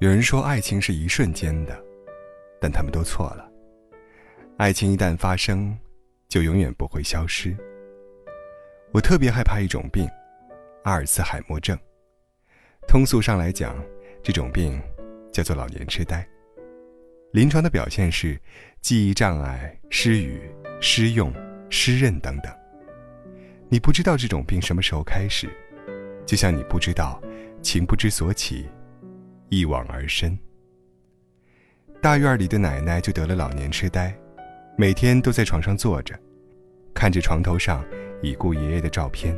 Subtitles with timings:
[0.00, 1.78] 有人说爱情是一瞬间的，
[2.60, 3.50] 但他们都错了。
[4.58, 5.76] 爱情一旦发生，
[6.28, 7.56] 就永远不会消失。
[8.92, 10.08] 我特别害怕一种病——
[10.84, 11.78] 阿尔茨海默症。
[12.86, 13.82] 通俗上来讲，
[14.22, 14.80] 这种病
[15.32, 16.26] 叫做老年痴呆。
[17.32, 18.38] 临床的表现是
[18.80, 20.42] 记忆障碍、失语、
[20.80, 21.32] 失用、
[21.70, 22.63] 失认等等。
[23.68, 25.48] 你不知道这种病什么时候开始，
[26.24, 27.20] 就像你不知道
[27.62, 28.68] 情不知所起，
[29.48, 30.38] 一往而深。
[32.00, 34.14] 大院里的奶奶就得了老年痴呆，
[34.76, 36.14] 每天都在床上坐着，
[36.94, 37.84] 看着床头上
[38.22, 39.36] 已故爷爷的照片。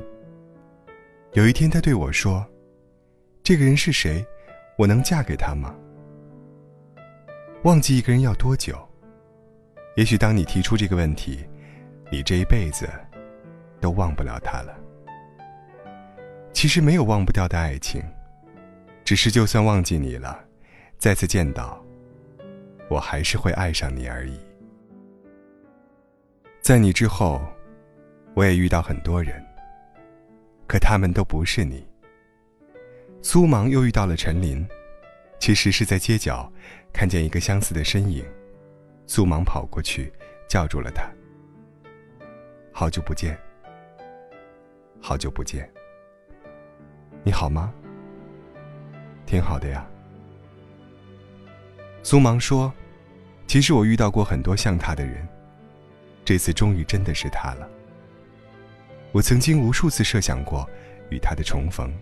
[1.33, 2.45] 有一天，她对我说
[3.43, 4.27] ：“这个人是谁？
[4.77, 5.75] 我能嫁给他吗？”
[7.63, 8.77] 忘记一个人要多久？
[9.97, 11.47] 也许当你提出这个问题，
[12.11, 12.89] 你这一辈子。
[13.87, 14.77] 都忘不了他了。
[16.53, 18.03] 其实没有忘不掉的爱情，
[19.05, 20.45] 只是就算忘记你了，
[20.99, 21.81] 再次见到，
[22.91, 24.41] 我还是会爱上你而已。
[26.61, 27.41] 在你之后，
[28.35, 29.41] 我也遇到很多人，
[30.67, 31.87] 可他们都不是你。
[33.23, 34.67] 苏芒又遇到了陈琳，
[35.39, 36.53] 其实是在街角
[36.93, 38.25] 看见一个相似的身影，
[39.07, 40.13] 苏芒跑过去
[40.49, 41.09] 叫住了他。
[42.73, 43.39] 好久不见。
[45.01, 45.71] 好久不见，
[47.23, 47.73] 你好吗？
[49.25, 49.87] 挺好的呀。
[52.03, 52.73] 苏芒说
[53.47, 55.27] ：“其实我遇到过很多像他的人，
[56.25, 57.69] 这次终于真的是他了。
[59.13, 60.69] 我曾经无数次设想过
[61.11, 61.93] 与他的重逢，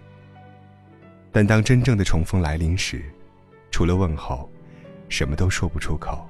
[1.30, 3.04] 但当真正的重逢来临时，
[3.70, 4.50] 除了问候，
[5.08, 6.26] 什么都说不出口。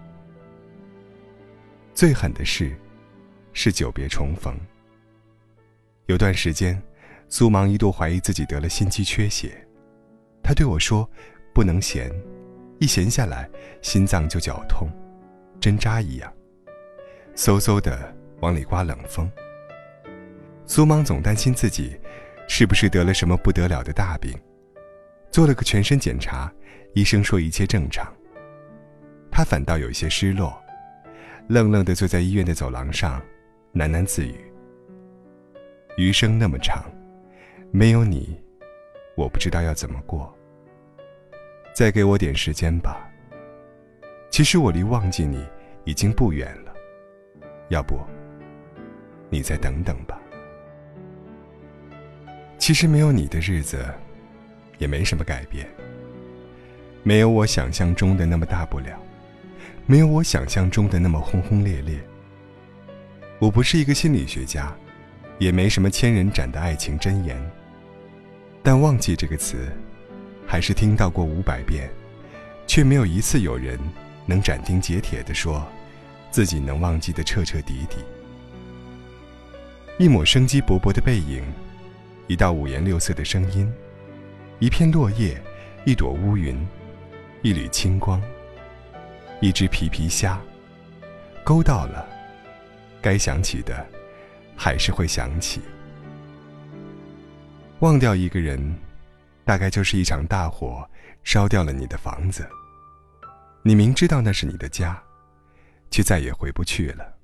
[1.95, 2.77] 最狠的事，
[3.53, 4.59] 是久别重逢。”
[6.07, 6.81] 有段时间，
[7.29, 9.57] 苏芒一度怀疑自己得了心肌缺血。
[10.43, 11.09] 他对我说
[11.55, 12.13] ：“不能闲，
[12.79, 13.49] 一闲下来，
[13.81, 14.87] 心脏就绞痛，
[15.59, 16.31] 针扎一样，
[17.35, 19.31] 嗖嗖的往里刮冷风。”
[20.67, 21.99] 苏芒总担心自己
[22.47, 24.31] 是不是得了什么不得了的大病，
[25.31, 26.53] 做了个全身检查，
[26.93, 28.07] 医生说一切正常。
[29.31, 30.63] 他反倒有些失落，
[31.49, 33.23] 愣愣地坐在医院的走廊上，
[33.73, 34.35] 喃喃自语。
[35.97, 36.85] 余生那么长，
[37.71, 38.37] 没有你，
[39.17, 40.33] 我不知道要怎么过。
[41.73, 43.09] 再给我点时间吧。
[44.29, 45.47] 其实我离忘记你
[45.85, 46.75] 已经不远了，
[47.69, 47.97] 要不，
[49.31, 50.21] 你再等等吧。
[52.59, 53.85] 其实没有你的日子，
[54.79, 55.65] 也没什么改变。
[57.05, 58.99] 没有我想象中的那么大不了，
[59.87, 62.01] 没有我想象中的那么轰轰烈烈。
[63.39, 64.77] 我不是一个心理学家。
[65.39, 67.37] 也没什么千人斩的爱情箴言，
[68.63, 69.57] 但忘记这个词，
[70.47, 71.91] 还是听到过五百遍，
[72.67, 73.79] 却没有一次有人
[74.27, 75.67] 能斩钉截铁地说，
[76.31, 77.97] 自己能忘记的彻彻底底。
[79.99, 81.43] 一抹生机勃勃的背影，
[82.27, 83.73] 一道五颜六色的声音，
[84.61, 85.41] 一片落叶，
[85.85, 86.57] 一朵乌云，
[87.43, 88.23] 一缕清光，
[89.41, 90.41] 一只皮皮虾，
[91.45, 92.09] 勾到了，
[93.03, 93.87] 该想起的。
[94.57, 95.61] 还是会想起。
[97.81, 98.75] 忘掉一个人，
[99.45, 100.89] 大概就是一场大火
[101.23, 102.49] 烧掉了你的房子。
[103.63, 105.03] 你明知道那是你的家，
[105.91, 107.15] 却再也回不去了。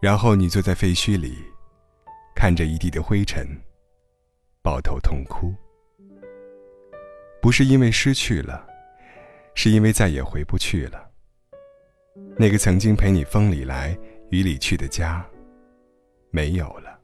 [0.00, 1.36] 然后你坐在废墟里，
[2.34, 3.46] 看着一地的灰尘，
[4.62, 5.54] 抱头痛哭。
[7.42, 8.66] 不是因为失去了，
[9.54, 11.10] 是因为再也回不去了。
[12.36, 13.96] 那个曾经陪你风里来
[14.30, 15.24] 雨里去的家。
[16.30, 17.00] 没有了。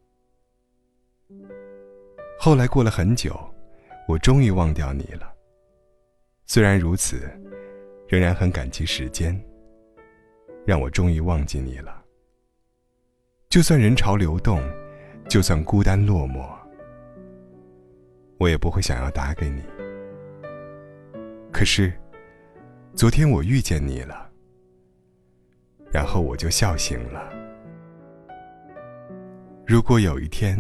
[2.39, 3.39] 后来过了很久，
[4.07, 5.33] 我终于忘掉你了。
[6.47, 7.29] 虽然如此，
[8.09, 9.39] 仍然很感激时间，
[10.65, 12.05] 让我终于忘记你了。
[13.49, 14.61] 就算人潮流动，
[15.29, 16.47] 就算孤单落寞，
[18.39, 19.63] 我也不会想要打给你。
[21.53, 21.93] 可是，
[22.95, 24.31] 昨天我遇见你了，
[25.91, 27.46] 然后我就笑醒了。
[29.69, 30.57] 如果有一天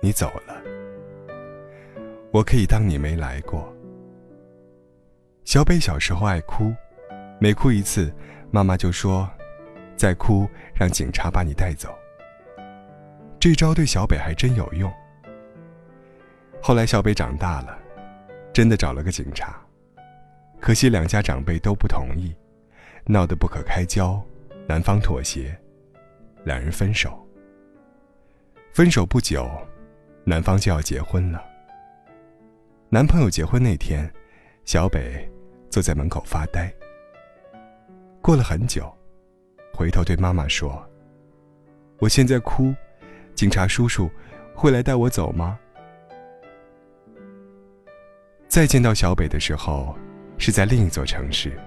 [0.00, 0.62] 你走了，
[2.32, 3.70] 我可以当你没来过。
[5.44, 6.74] 小北小时候爱哭，
[7.38, 8.10] 每哭一次，
[8.50, 9.28] 妈妈就说
[9.96, 11.94] ：“再哭，让警察把你带走。”
[13.38, 14.90] 这招对小北还真有用。
[16.62, 17.78] 后来小北长大了，
[18.50, 19.60] 真的找了个警察，
[20.58, 22.34] 可惜两家长辈都不同意，
[23.04, 24.18] 闹得不可开交，
[24.66, 25.54] 男方妥协，
[26.44, 27.27] 两人分手。
[28.78, 29.50] 分手不久，
[30.22, 31.44] 男方就要结婚了。
[32.90, 34.08] 男朋友结婚那天，
[34.66, 35.28] 小北
[35.68, 36.72] 坐在门口发呆。
[38.22, 38.88] 过了很久，
[39.74, 40.88] 回头对妈妈说
[41.98, 42.72] ：“我现在哭，
[43.34, 44.08] 警察叔叔
[44.54, 45.58] 会来带我走吗？”
[48.46, 49.92] 再见到小北的时候，
[50.38, 51.58] 是在另一座城市。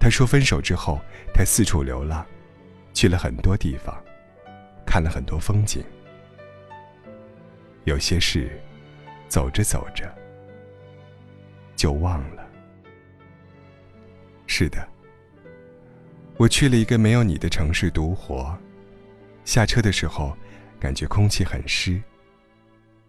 [0.00, 0.98] 他说分手之后，
[1.34, 2.24] 他四处流浪，
[2.94, 3.94] 去了很多地方，
[4.86, 5.84] 看了很多风景。
[7.86, 8.50] 有些事，
[9.28, 10.12] 走着走着
[11.76, 12.44] 就忘了。
[14.48, 14.84] 是的，
[16.36, 18.58] 我去了一个没有你的城市独活。
[19.44, 20.36] 下车的时候，
[20.80, 22.02] 感觉空气很湿，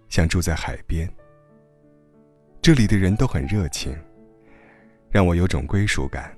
[0.10, 1.12] 像住在海边。
[2.62, 3.98] 这里的人都很热情，
[5.10, 6.32] 让我有种归属感。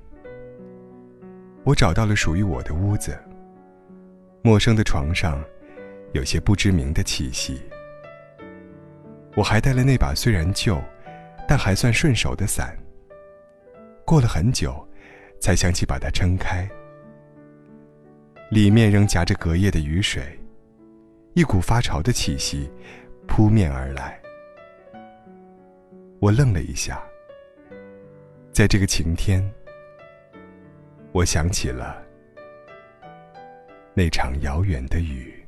[1.65, 3.21] 我找到了属于我的屋子。
[4.41, 5.43] 陌生的床上，
[6.13, 7.61] 有些不知名的气息。
[9.35, 10.81] 我还带了那把虽然旧，
[11.47, 12.77] 但还算顺手的伞。
[14.05, 14.85] 过了很久，
[15.39, 16.67] 才想起把它撑开。
[18.49, 20.23] 里面仍夹着隔夜的雨水，
[21.35, 22.69] 一股发潮的气息
[23.27, 24.19] 扑面而来。
[26.19, 27.01] 我愣了一下，
[28.51, 29.47] 在这个晴天，
[31.11, 32.03] 我想起了
[33.93, 35.38] 那场遥远的雨。